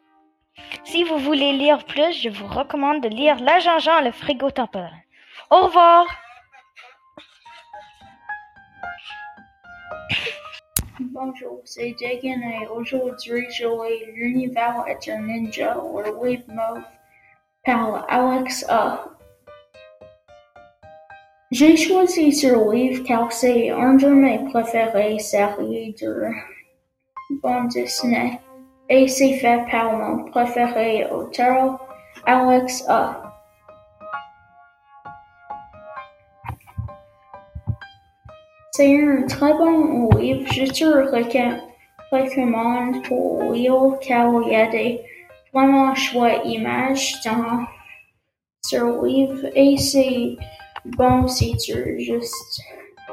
Si 0.85 1.03
vous 1.03 1.19
voulez 1.19 1.53
lire 1.53 1.85
plus, 1.85 2.13
je 2.23 2.29
vous 2.29 2.47
recommande 2.47 3.03
de 3.03 3.09
lire 3.09 3.41
L'agent 3.41 3.79
Jean, 3.79 4.01
le 4.01 4.13
frigo 4.13 4.51
temporel. 4.51 4.93
Au 5.51 5.67
revoir! 5.67 6.07
Bonjour, 11.01 11.61
c'est 11.65 11.95
Dagan 12.01 12.41
et 12.41 12.69
aujourd'hui 12.69 13.45
je 13.51 13.67
lis 13.67 14.13
L'univers 14.15 14.85
est 14.87 15.09
un 15.11 15.23
ninja, 15.23 15.75
le 15.75 16.29
livre 16.29 16.45
mauve 16.49 16.85
par 17.65 18.07
Alex 18.09 18.65
A. 18.69 19.05
J'ai 21.51 21.77
choisi 21.77 22.33
ce 22.33 22.73
livre 22.73 23.03
car 23.05 23.33
c'est 23.33 23.71
un 23.71 23.95
de 23.95 24.07
mes 24.07 24.39
préférés 24.51 25.19
séries 25.19 25.95
de 26.01 26.31
bande 27.43 27.71
dessinée 27.71 28.39
et 28.89 29.09
c'est 29.09 29.35
fait 29.35 29.65
par 29.71 29.93
mon 29.93 30.25
préféré 30.31 31.07
auteur, 31.11 31.79
Alex 32.27 32.85
A. 32.89 33.21
C'est 38.73 39.01
un 39.01 39.23
très 39.27 39.53
bon 39.55 40.11
livre, 40.19 40.53
je 40.53 40.65
te 40.65 40.85
recommande 42.13 43.05
pour 43.07 43.53
lire 43.53 43.99
car 44.01 44.33
il 44.43 44.53
y 44.53 44.57
a 44.57 44.67
des 44.67 45.01
vraiment 45.53 45.95
chouettes 45.95 46.43
images 46.45 47.15
dans 47.25 47.65
ce 48.63 49.07
livre 49.07 49.49
et 49.55 49.77
c'est 49.77 50.37
bon 50.85 51.29
si 51.29 51.57
tu 51.57 52.01
juste 52.01 52.61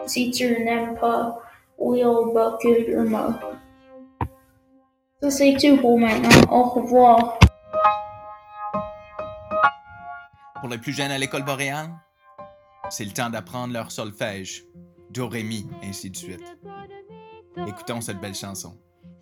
si 0.07 0.31
tu 0.31 0.63
n'aimes 0.63 0.95
pas 0.95 1.37
lire 1.79 2.23
beaucoup 2.33 2.73
de 2.87 3.07
mots. 3.07 3.35
Ça 5.21 5.29
c'est 5.29 5.55
tout 5.61 5.77
pour 5.77 5.99
maintenant. 5.99 6.51
Au 6.51 6.63
revoir. 6.63 7.37
Pour 10.59 10.69
les 10.69 10.79
plus 10.79 10.93
jeunes 10.93 11.11
à 11.11 11.19
l'école 11.19 11.43
boréale, 11.43 11.91
c'est 12.89 13.05
le 13.05 13.11
temps 13.11 13.29
d'apprendre 13.29 13.71
leur 13.71 13.91
solfège, 13.91 14.63
do, 15.11 15.27
ré, 15.27 15.43
mi, 15.43 15.67
ainsi 15.83 16.09
de 16.09 16.17
suite. 16.17 16.57
Écoutons 17.67 18.01
cette 18.01 18.19
belle 18.19 18.33
chanson. 18.33 18.73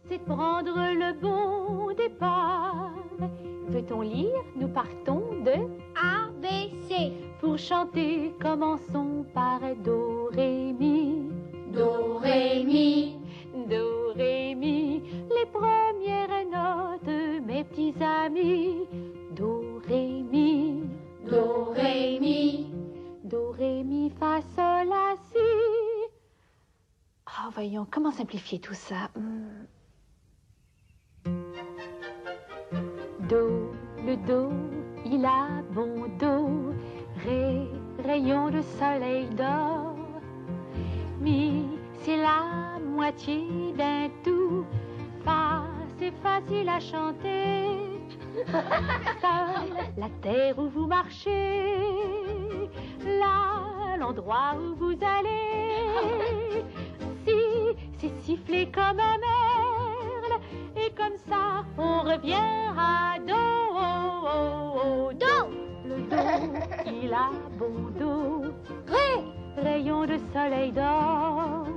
C'est 0.08 0.20
prendre 0.20 0.74
le 0.74 1.20
bon 1.20 1.94
départ. 1.94 2.94
Veut-on 3.68 4.00
lire? 4.00 4.42
Nous 4.56 4.70
partons 4.70 5.42
de 5.44 5.52
A, 6.02 6.30
B, 6.42 6.46
C. 6.88 7.12
Pour 7.42 7.58
chanter, 7.58 8.34
commençons 8.42 9.26
par 9.34 9.60
Do, 9.84 10.30
Ré, 10.32 10.74
Mi. 10.80 11.30
Do, 11.74 12.20
Ré, 12.20 12.64
Mi. 12.64 13.18
Do, 13.70 13.76
Ré, 13.76 13.84
Mi. 13.84 13.99
Les 15.40 15.46
premières 15.46 16.46
notes, 16.52 17.46
mes 17.46 17.64
petits 17.64 17.94
amis. 18.04 18.88
Do, 19.32 19.82
Ré, 19.88 20.24
Mi. 20.30 20.84
Do, 21.30 21.72
Ré, 21.74 22.20
Mi. 22.20 22.74
Do, 23.24 23.52
Ré, 23.52 23.84
Mi, 23.84 24.10
Fa, 24.20 24.42
Sol, 24.56 24.90
La, 24.90 25.16
Si. 25.32 25.38
Oh, 27.28 27.50
voyons, 27.54 27.88
comment 27.90 28.12
simplifier 28.12 28.60
tout 28.60 28.74
ça? 28.74 29.10
Hmm. 29.16 29.66
Do, 33.30 33.72
le 34.06 34.18
Do, 34.28 34.52
il 35.06 35.24
a 35.26 35.62
bon 35.72 36.08
dos. 36.20 36.74
Ré, 37.24 37.68
rayon 38.04 38.50
de 38.50 38.62
soleil 38.62 39.30
d'or. 39.36 39.96
Mi, 41.22 41.66
c'est 42.02 42.18
la 42.18 42.80
moitié 42.80 43.74
d'un 43.78 44.10
tout. 44.24 44.66
C'est 45.98 46.14
facile 46.24 46.70
à 46.70 46.80
chanter. 46.80 47.68
La 49.98 50.10
terre 50.22 50.58
où 50.58 50.70
vous 50.70 50.88
marchez. 50.88 52.70
La, 53.06 53.98
l'endroit 53.98 54.56
où 54.58 54.76
vous 54.76 54.98
allez. 55.02 56.64
Si, 57.26 57.36
c'est 57.98 58.22
siffler 58.22 58.72
comme 58.72 59.00
un 59.00 59.18
merle. 59.18 60.40
Et 60.78 60.92
comme 60.92 61.18
ça, 61.28 61.66
on 61.78 62.02
revient 62.02 62.72
à 62.78 63.18
Do. 63.20 63.36
Do. 65.14 65.50
Le 65.86 65.98
Do, 66.02 66.18
il 66.86 67.14
a 67.14 67.30
bon 67.58 67.90
dos. 68.00 68.54
Ré, 68.88 69.24
rayon 69.62 70.06
de 70.06 70.18
soleil 70.34 70.72
d'or. 70.72 71.69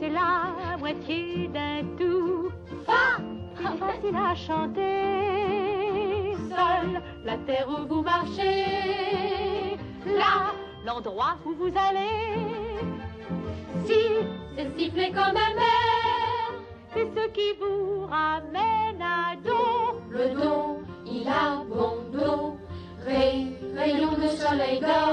C'est 0.00 0.10
la 0.10 0.76
moitié 0.78 1.48
d'un 1.48 1.82
tout. 1.98 2.50
Fa, 2.86 3.18
facile 3.56 4.16
à 4.16 4.34
chanter. 4.34 6.34
Sol, 6.48 7.02
la 7.24 7.36
terre 7.38 7.68
où 7.68 7.84
vous 7.86 8.02
marchez. 8.02 9.76
Là, 10.06 10.52
l'endroit 10.86 11.36
où 11.44 11.52
vous 11.54 11.72
allez. 11.76 12.46
Si, 13.86 13.98
c'est 14.56 14.70
siffler 14.78 15.10
comme 15.10 15.36
un 15.36 15.54
mer. 15.54 16.52
C'est 16.94 17.08
ce 17.14 17.28
qui 17.30 17.52
vous 17.60 18.06
ramène 18.06 19.02
à 19.02 19.36
Do. 19.44 20.00
Le 20.10 20.30
Do, 20.30 20.80
il 21.06 21.28
a 21.28 21.62
bon 21.68 21.98
dos. 22.12 22.56
Ré, 23.04 23.48
rayon 23.76 24.12
de 24.12 24.28
soleil 24.28 24.80
d'or. 24.80 25.07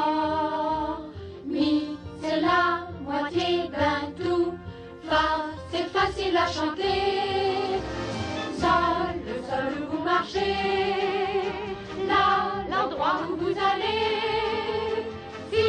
Vous 10.36 10.42
marchez. 10.42 12.08
Là, 12.08 12.64
l'endroit 12.70 13.22
où 13.30 13.36
vous 13.36 13.56
allez. 13.58 15.06
Si, 15.52 15.66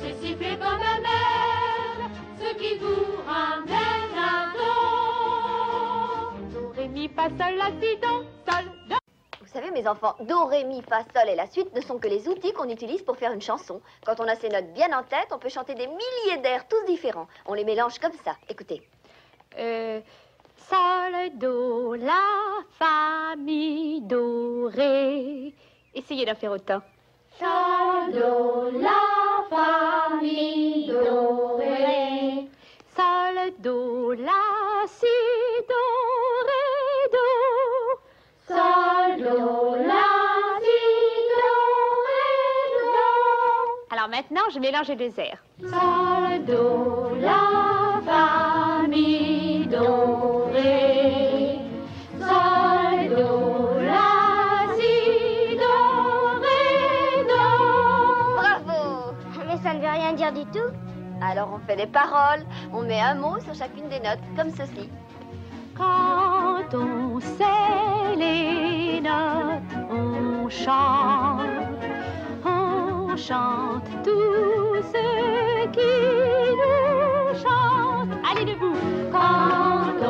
c'est 0.00 0.14
siffler 0.26 0.56
comme 0.56 0.80
un 0.80 1.00
mer. 1.00 2.10
Ce 2.38 2.54
qui 2.54 2.78
vous 2.78 3.22
ramène 3.26 4.16
à 4.16 4.52
Do. 4.52 4.70
Do, 6.52 6.72
Ré, 6.76 6.88
Mi, 6.88 7.08
Fa, 7.08 7.28
Sol, 7.28 7.56
La, 7.56 7.70
Si, 7.80 7.96
Do, 7.96 8.24
Sol, 8.48 8.64
Do. 8.88 8.96
Vous 9.40 9.52
savez, 9.52 9.70
mes 9.70 9.86
enfants, 9.86 10.16
Do, 10.20 10.46
Ré, 10.46 10.64
Mi, 10.64 10.82
Fa, 10.82 11.02
Sol 11.14 11.28
et 11.28 11.36
la 11.36 11.46
suite 11.46 11.74
ne 11.74 11.80
sont 11.80 11.98
que 11.98 12.08
les 12.08 12.28
outils 12.28 12.52
qu'on 12.52 12.68
utilise 12.68 13.02
pour 13.02 13.16
faire 13.16 13.32
une 13.32 13.42
chanson. 13.42 13.80
Quand 14.04 14.20
on 14.20 14.28
a 14.28 14.36
ces 14.36 14.48
notes 14.48 14.72
bien 14.72 14.92
en 14.98 15.02
tête, 15.02 15.28
on 15.30 15.38
peut 15.38 15.48
chanter 15.48 15.74
des 15.74 15.86
milliers 15.86 16.38
d'airs, 16.42 16.66
tous 16.68 16.84
différents. 16.86 17.28
On 17.46 17.54
les 17.54 17.64
mélange 17.64 17.98
comme 17.98 18.12
ça. 18.24 18.36
Écoutez. 18.48 18.82
Euh, 19.58 20.00
sol, 20.68 21.30
do, 21.38 21.94
la, 21.96 22.64
fa, 22.78 23.34
mi, 23.36 24.00
do, 24.02 24.68
ré. 24.74 25.52
Essayez 25.94 26.24
d'en 26.26 26.34
faire 26.34 26.52
autant. 26.52 26.82
Sol, 27.38 28.12
do, 28.12 28.78
la, 28.80 29.00
fa, 29.50 30.16
mi, 30.20 30.86
do, 30.88 31.56
ré. 31.58 32.48
Sol, 32.96 33.52
do, 33.58 34.12
la, 34.14 34.86
si, 34.86 35.16
do, 35.68 35.82
ré, 36.48 36.64
do. 37.16 37.28
Sol, 38.48 39.16
do, 39.18 39.76
la, 39.86 40.06
si, 40.64 40.80
do, 41.36 41.52
ré, 42.06 42.26
do. 42.84 43.94
Alors 43.94 44.08
maintenant, 44.08 44.48
je 44.52 44.58
mélange 44.58 44.88
les 44.88 44.96
deux 44.96 45.20
airs. 45.20 45.42
Sol, 45.60 46.44
do, 46.46 47.16
la, 47.20 48.00
fa, 48.04 48.86
mi, 48.88 49.66
do, 49.66 50.25
tout. 60.44 60.72
Alors 61.22 61.50
on 61.54 61.58
fait 61.66 61.76
des 61.76 61.86
paroles, 61.86 62.44
on 62.72 62.82
met 62.82 63.00
un 63.00 63.14
mot 63.14 63.40
sur 63.40 63.54
chacune 63.54 63.88
des 63.88 64.00
notes, 64.00 64.20
comme 64.36 64.50
ceci. 64.50 64.90
Quand 65.76 66.74
on 66.74 67.20
sait 67.20 68.16
les 68.16 69.00
notes, 69.00 69.90
on 69.90 70.48
chante. 70.48 71.46
On 72.44 73.16
chante 73.16 73.84
tout 74.04 74.82
ce 74.92 75.66
qui 75.72 75.94
nous 76.60 77.38
chante. 77.42 78.10
Allez 78.30 78.44
debout. 78.52 78.76
Quand 79.10 80.05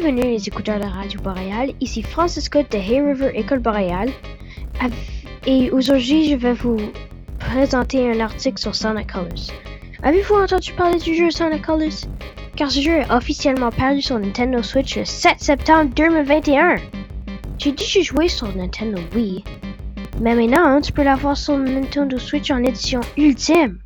Bienvenue 0.00 0.22
les 0.22 0.48
écouteurs 0.48 0.80
de 0.80 0.86
Radio 0.86 1.20
Boréal, 1.20 1.72
ici 1.80 2.02
Francis 2.02 2.44
Scott 2.44 2.70
de 2.72 2.78
Hay 2.78 3.00
River 3.02 3.32
École 3.34 3.58
Boréal. 3.58 4.08
Av- 4.80 4.92
Et 5.46 5.70
aujourd'hui, 5.70 6.30
je 6.30 6.36
vais 6.36 6.52
vous 6.54 6.78
présenter 7.38 8.10
un 8.10 8.20
article 8.20 8.58
sur 8.58 8.74
Sonic 8.74 9.12
Colors. 9.12 9.50
Avez-vous 10.02 10.34
entendu 10.36 10.72
parler 10.72 10.98
du 10.98 11.14
jeu 11.14 11.30
Sonic 11.30 11.62
Colors? 11.62 12.06
Car 12.56 12.70
ce 12.70 12.80
jeu 12.80 12.92
est 12.98 13.10
officiellement 13.10 13.70
paru 13.70 14.00
sur 14.00 14.18
Nintendo 14.18 14.62
Switch 14.62 14.96
le 14.96 15.04
7 15.04 15.34
septembre 15.38 15.90
2021. 15.94 16.76
J'ai 17.58 17.72
déjà 17.72 18.00
joué 18.00 18.28
sur 18.28 18.54
Nintendo 18.56 19.00
Wii, 19.14 19.44
mais 20.20 20.34
maintenant 20.34 20.80
tu 20.80 20.92
peux 20.92 21.02
l'avoir 21.02 21.36
sur 21.36 21.58
Nintendo 21.58 22.18
Switch 22.18 22.50
en 22.50 22.62
édition 22.64 23.00
ultime. 23.18 23.78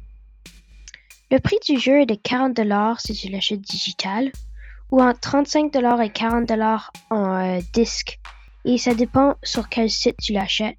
Le 1.33 1.39
prix 1.41 1.59
du 1.67 1.79
jeu 1.81 2.03
est 2.03 2.07
de 2.07 2.15
40$ 2.15 2.99
si 3.01 3.15
tu 3.15 3.29
l'achètes 3.31 3.61
digital, 3.63 4.31
ou 4.91 5.03
entre 5.03 5.21
35$ 5.21 6.05
et 6.05 6.09
40$ 6.09 6.89
en 7.11 7.35
euh, 7.35 7.61
disque, 7.73 8.19
et 8.65 8.79
ça 8.79 8.95
dépend 8.95 9.35
sur 9.43 9.69
quel 9.69 9.91
site 9.91 10.17
tu 10.23 10.33
l'achètes. 10.33 10.79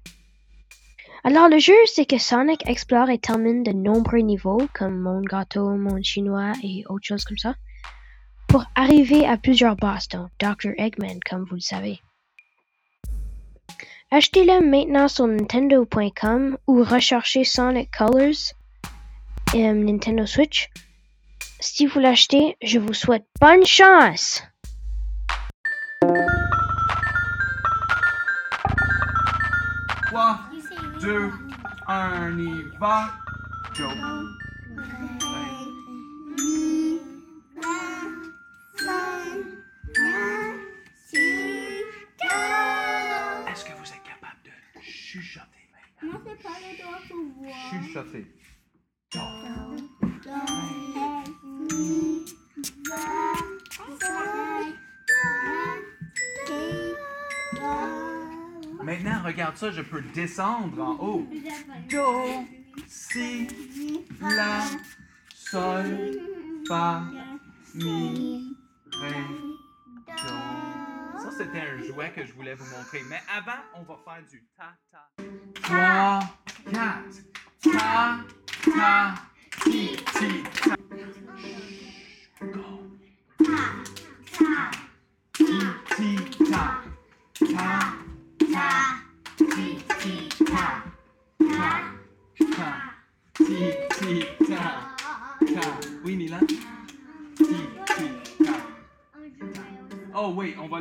Alors 1.24 1.48
le 1.48 1.58
jeu, 1.58 1.74
c'est 1.86 2.06
que 2.06 2.18
Sonic 2.18 2.68
explore 2.68 3.10
et 3.10 3.18
termine 3.18 3.62
de 3.62 3.72
nombreux 3.72 4.20
niveaux, 4.20 4.62
comme 4.72 5.00
monde 5.00 5.24
gâteau, 5.24 5.70
monde 5.70 6.04
chinois 6.04 6.52
et 6.62 6.84
autres 6.88 7.06
choses 7.06 7.24
comme 7.24 7.36
ça, 7.36 7.54
pour 8.46 8.64
arriver 8.76 9.26
à 9.26 9.36
plusieurs 9.36 9.76
boss, 9.76 10.08
dont 10.08 10.28
Dr. 10.38 10.70
Eggman, 10.78 11.18
comme 11.28 11.44
vous 11.44 11.56
le 11.56 11.60
savez. 11.60 12.00
Achetez-le 14.12 14.64
maintenant 14.64 15.08
sur 15.08 15.26
Nintendo.com 15.26 16.56
ou 16.68 16.84
recherchez 16.84 17.42
Sonic 17.42 17.90
Colors 17.90 18.54
euh, 19.54 19.72
Nintendo 19.72 20.26
Switch. 20.26 20.70
Si 21.60 21.86
vous 21.86 21.98
l'achetez, 21.98 22.56
je 22.62 22.78
vous 22.78 22.92
souhaite 22.92 23.24
bonne 23.40 23.64
chance! 23.64 24.42
3, 30.06 30.40
2, 31.00 31.32
1, 31.88 32.38
y 32.38 32.62
va. 32.78 33.10
Go. 33.76 33.88
Est-ce 43.48 43.64
que 43.64 43.72
vous 43.72 43.84
êtes 43.84 44.02
capable 44.02 44.42
de 44.44 44.50
chuchoter? 44.80 45.70
Maintenant? 46.02 46.20
C'est 48.12 48.26
Maintenant, 58.82 59.22
regarde 59.24 59.56
ça, 59.56 59.70
je 59.72 59.82
peux 59.82 60.00
descendre 60.14 60.80
en 60.80 60.94
haut. 61.04 61.26
Do, 61.90 62.46
si, 62.86 63.48
la, 64.20 64.60
sol, 65.34 66.20
fa, 66.68 67.02
mi, 67.74 68.56
ré, 68.92 69.10
do. 70.06 71.18
Ça, 71.18 71.30
c'était 71.36 71.62
un 71.62 71.82
jouet 71.82 72.12
que 72.14 72.24
je 72.24 72.32
voulais 72.32 72.54
vous 72.54 72.76
montrer. 72.76 73.02
Mais 73.08 73.20
avant, 73.36 73.60
on 73.74 73.82
va 73.82 73.98
faire 74.04 74.22
du 74.30 74.46
ta-ta. 74.56 75.10
3, 75.62 76.20
4. 76.72 76.82
Ta, 77.62 78.18
ta, 78.64 79.14
ti, 79.64 79.96
ti, 79.96 80.42
ta. 80.62 80.75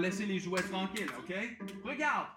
Laisser 0.05 0.25
les 0.25 0.39
jouets 0.39 0.61
tranquilles, 0.61 1.09
OK? 1.19 1.35
Regarde! 1.83 2.27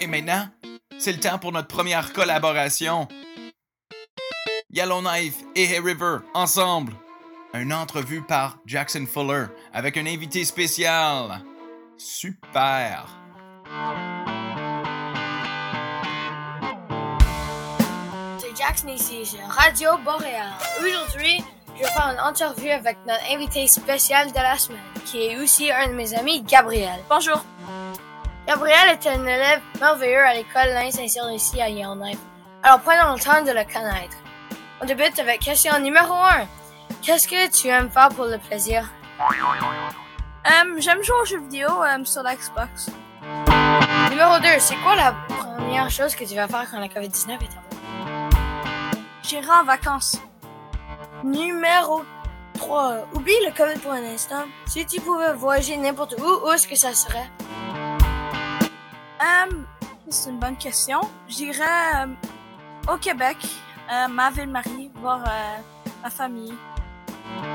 Et 0.00 0.06
maintenant, 0.06 0.48
c'est 0.98 1.12
le 1.12 1.20
temps 1.20 1.38
pour 1.38 1.52
notre 1.52 1.68
première 1.68 2.12
collaboration. 2.12 3.06
Yellowknife 4.70 5.36
et 5.54 5.64
Hay 5.64 5.80
River 5.80 6.18
ensemble. 6.34 6.94
Une 7.54 7.74
entrevue 7.74 8.22
par 8.22 8.58
Jackson 8.64 9.04
Fuller 9.06 9.46
avec 9.74 9.98
un 9.98 10.06
invité 10.06 10.44
spécial. 10.44 11.44
Super. 11.98 13.06
Ici, 18.74 19.26
sur 19.26 19.38
Radio 19.48 19.98
Boréal. 19.98 20.48
Aujourd'hui, 20.80 21.44
je 21.76 21.82
vais 21.82 21.88
faire 21.90 22.08
une 22.08 22.18
interview 22.18 22.70
avec 22.72 22.96
notre 23.06 23.22
invité 23.30 23.66
spécial 23.66 24.32
de 24.32 24.36
la 24.36 24.56
semaine, 24.56 24.80
qui 25.04 25.26
est 25.26 25.38
aussi 25.38 25.70
un 25.70 25.88
de 25.88 25.92
mes 25.92 26.14
amis, 26.14 26.42
Gabriel. 26.42 26.98
Bonjour. 27.08 27.44
Gabriel 28.46 28.88
est 28.90 29.06
un 29.06 29.24
élève 29.26 29.60
merveilleux 29.78 30.24
à 30.24 30.32
l'école 30.34 30.68
L'Ain 30.68 30.90
Saint-Cyr 30.90 31.30
ici 31.32 31.60
à 31.60 31.68
Yellowknife. 31.68 32.18
Alors 32.62 32.80
prenons 32.80 33.12
le 33.14 33.20
temps 33.20 33.42
de 33.42 33.50
le 33.50 33.62
connaître. 33.64 34.16
On 34.80 34.86
débute 34.86 35.18
avec 35.18 35.40
question 35.40 35.78
numéro 35.78 36.14
1. 36.14 36.46
Qu'est-ce 37.02 37.28
que 37.28 37.50
tu 37.50 37.68
aimes 37.68 37.90
faire 37.90 38.08
pour 38.08 38.24
le 38.24 38.38
plaisir? 38.38 38.88
Euh, 40.46 40.74
J'aime 40.78 41.02
jouer 41.04 41.16
aux 41.20 41.26
jeux 41.26 41.40
vidéo 41.40 41.68
euh, 41.84 42.04
sur 42.04 42.22
la 42.22 42.34
Xbox. 42.34 42.88
Numéro 44.10 44.38
2. 44.40 44.48
C'est 44.58 44.76
quoi 44.76 44.96
la 44.96 45.12
première 45.28 45.90
chose 45.90 46.14
que 46.16 46.24
tu 46.24 46.34
vas 46.34 46.48
faire 46.48 46.66
quand 46.70 46.80
la 46.80 46.88
COVID-19 46.88 47.32
est 47.32 47.34
arrivée? 47.34 47.71
J'irai 49.22 49.50
en 49.50 49.64
vacances. 49.64 50.20
Numéro 51.24 52.02
3. 52.54 53.06
Oublie 53.14 53.32
le 53.46 53.52
COVID 53.56 53.78
pour 53.80 53.92
un 53.92 54.04
instant. 54.04 54.44
Si 54.66 54.84
tu 54.86 55.00
pouvais 55.00 55.32
voyager 55.32 55.76
n'importe 55.76 56.14
où, 56.18 56.46
où 56.46 56.50
est-ce 56.52 56.66
que 56.66 56.74
ça 56.76 56.92
serait? 56.94 57.30
Euh, 59.20 59.52
c'est 60.10 60.30
une 60.30 60.38
bonne 60.38 60.56
question. 60.56 61.00
J'irai 61.28 61.62
euh, 61.62 62.06
au 62.92 62.96
Québec, 62.96 63.36
euh, 63.92 64.08
ma 64.08 64.30
ville-Marie, 64.30 64.90
voir 64.96 65.20
euh, 65.24 65.58
ma 66.02 66.10
famille. 66.10 66.54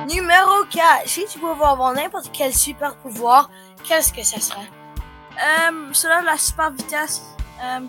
Numéro 0.10 0.64
4. 0.72 1.08
Si 1.08 1.26
tu 1.26 1.40
pouvais 1.40 1.66
avoir 1.66 1.94
n'importe 1.94 2.30
quel 2.32 2.54
super 2.54 2.96
pouvoir, 2.98 3.50
qu'est-ce 3.84 4.14
que 4.14 4.24
ça 4.24 4.40
serait? 4.40 4.70
Euh, 5.38 5.90
cela 5.92 6.22
la 6.22 6.38
super 6.38 6.72
vitesse, 6.72 7.22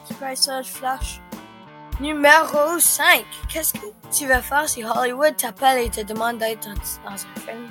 qui 0.04 0.14
peut 0.14 0.26
être 0.26 0.38
cela 0.38 0.62
de 0.62 0.66
flash. 0.66 1.20
Numéro 2.00 2.78
5. 2.78 3.24
Qu'est-ce 3.48 3.74
que 3.74 3.86
tu 4.12 4.26
vas 4.28 4.40
faire 4.40 4.68
si 4.68 4.84
Hollywood 4.84 5.36
t'appelle 5.36 5.84
et 5.84 5.90
te 5.90 6.00
demande 6.02 6.38
d'être 6.38 6.68
dans, 6.68 7.10
un 7.12 7.16
film? 7.40 7.68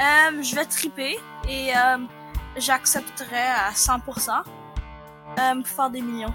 Euh, 0.00 0.42
je 0.42 0.54
vais 0.54 0.64
triper 0.64 1.18
et 1.46 1.76
euh, 1.76 1.98
j'accepterai 2.56 3.36
à 3.36 3.72
100% 3.72 4.30
euh, 5.38 5.54
pour 5.56 5.66
faire 5.66 5.90
des 5.90 6.00
millions. 6.00 6.32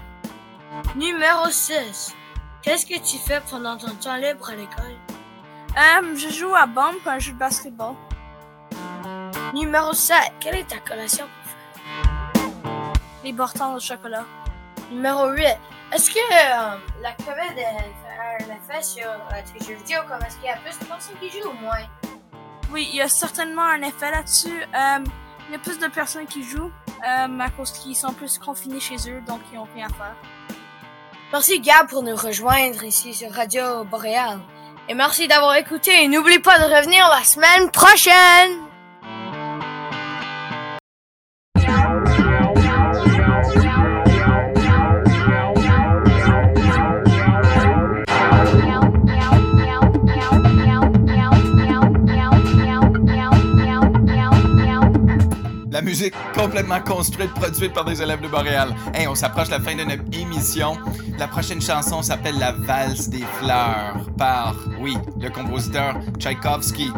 Numéro 0.94 1.48
6. 1.50 2.14
Qu'est-ce 2.62 2.86
que 2.86 2.98
tu 3.00 3.18
fais 3.18 3.40
pendant 3.50 3.76
ton 3.76 3.94
temps 3.96 4.16
libre 4.16 4.48
à 4.50 4.54
l'école? 4.54 4.96
Euh, 5.76 6.16
je 6.16 6.28
joue 6.28 6.54
à 6.54 6.66
bombe 6.66 6.96
un 7.06 7.18
jeu 7.18 7.32
de 7.32 7.38
basketball. 7.38 7.94
Numéro 9.54 9.92
7. 9.92 10.16
Quelle 10.38 10.56
est 10.56 10.68
ta 10.68 10.78
collation 10.78 11.26
préférée? 11.42 12.92
Les 13.24 13.32
bortons 13.32 13.74
de 13.74 13.80
chocolat. 13.80 14.24
Numéro 14.92 15.30
8. 15.30 15.44
Est-ce 15.92 16.10
que 16.10 16.18
euh, 16.18 16.78
la 17.00 17.12
COVID 17.12 17.62
a 17.62 18.44
un 18.44 18.56
effet 18.56 18.82
sur 18.82 19.06
euh, 19.06 19.42
tes 19.52 19.64
jeux 19.64 19.74
vidéo? 19.74 20.00
Comme 20.06 20.22
est-ce 20.22 20.36
qu'il 20.36 20.46
y 20.46 20.50
a 20.50 20.56
plus 20.56 20.78
de 20.78 20.84
personnes 20.84 21.16
qui 21.20 21.30
jouent 21.30 21.48
ou 21.48 21.54
moins? 21.54 21.86
Oui, 22.70 22.86
il 22.90 22.96
y 22.96 23.00
a 23.00 23.08
certainement 23.08 23.64
un 23.64 23.80
effet 23.80 24.10
là-dessus. 24.10 24.62
Euh, 24.62 25.04
il 25.48 25.52
y 25.52 25.54
a 25.54 25.58
plus 25.58 25.78
de 25.78 25.86
personnes 25.86 26.26
qui 26.26 26.42
jouent 26.42 26.70
euh, 26.88 27.40
à 27.40 27.50
cause 27.50 27.72
qu'ils 27.72 27.96
sont 27.96 28.12
plus 28.12 28.38
confinés 28.38 28.80
chez 28.80 28.96
eux, 29.10 29.22
donc 29.26 29.40
ils 29.50 29.56
n'ont 29.56 29.66
rien 29.74 29.86
à 29.86 29.94
faire. 29.94 30.16
Merci 31.32 31.60
Gab 31.60 31.88
pour 31.88 32.02
nous 32.02 32.16
rejoindre 32.16 32.84
ici 32.84 33.14
sur 33.14 33.32
Radio 33.32 33.84
Boréal. 33.84 34.40
Et 34.90 34.94
merci 34.94 35.26
d'avoir 35.26 35.56
écouté 35.56 36.04
et 36.04 36.08
n'oublie 36.08 36.38
pas 36.38 36.58
de 36.58 36.64
revenir 36.64 37.08
la 37.08 37.24
semaine 37.24 37.70
prochaine! 37.70 38.67
Complètement 56.34 56.80
construite, 56.80 57.32
produite 57.34 57.72
par 57.72 57.84
des 57.84 58.02
élèves 58.02 58.20
de 58.20 58.28
Boréal. 58.28 58.74
Hey, 58.94 59.06
on 59.06 59.14
s'approche 59.14 59.48
de 59.48 59.52
la 59.52 59.60
fin 59.60 59.74
de 59.74 59.84
notre 59.84 60.04
émission. 60.12 60.76
La 61.18 61.28
prochaine 61.28 61.60
chanson 61.60 62.02
s'appelle 62.02 62.38
La 62.38 62.52
valse 62.52 63.08
des 63.08 63.24
fleurs 63.40 64.06
par, 64.16 64.54
oui, 64.80 64.96
le 65.20 65.30
compositeur 65.30 65.96
Tchaïkovski. 66.18 66.90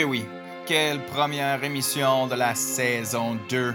Ok 0.00 0.06
oui, 0.08 0.24
quelle 0.64 1.04
première 1.04 1.62
émission 1.62 2.26
de 2.26 2.34
la 2.34 2.54
saison 2.54 3.38
2 3.50 3.74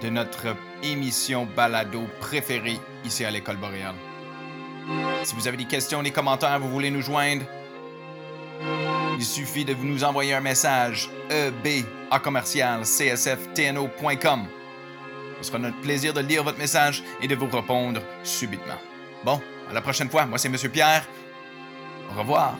de 0.00 0.08
notre 0.08 0.54
émission 0.84 1.48
balado 1.56 2.02
préférée 2.20 2.78
ici 3.04 3.24
à 3.24 3.30
l'école 3.32 3.56
boréale. 3.56 3.96
Si 5.24 5.34
vous 5.34 5.48
avez 5.48 5.56
des 5.56 5.64
questions, 5.64 6.00
des 6.00 6.12
commentaires, 6.12 6.60
vous 6.60 6.70
voulez 6.70 6.92
nous 6.92 7.02
joindre, 7.02 7.44
il 9.18 9.24
suffit 9.24 9.64
de 9.64 9.74
nous 9.74 10.04
envoyer 10.04 10.34
un 10.34 10.40
message 10.40 11.10
eb 11.28 11.84
à 12.08 12.20
commercial 12.20 12.82
csftno.com. 12.82 14.46
Ce 15.38 15.48
sera 15.48 15.58
notre 15.58 15.80
plaisir 15.80 16.14
de 16.14 16.20
lire 16.20 16.44
votre 16.44 16.58
message 16.58 17.02
et 17.20 17.26
de 17.26 17.34
vous 17.34 17.48
répondre 17.48 18.00
subitement. 18.22 18.78
Bon, 19.24 19.40
à 19.68 19.72
la 19.72 19.80
prochaine 19.80 20.08
fois. 20.08 20.24
Moi, 20.24 20.38
c'est 20.38 20.48
Monsieur 20.48 20.68
Pierre. 20.68 21.04
Au 22.14 22.20
revoir. 22.20 22.54